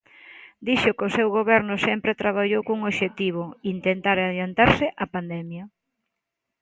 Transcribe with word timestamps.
Dixo 0.67 0.91
que 0.97 1.05
o 1.09 1.13
seu 1.17 1.27
Goberno 1.37 1.73
sempre 1.87 2.19
traballou 2.21 2.61
cun 2.67 2.79
obxectivo: 2.89 3.43
intentar 3.73 4.17
adiantarse 4.19 4.85
á 5.01 5.05
pandemia. 5.15 5.63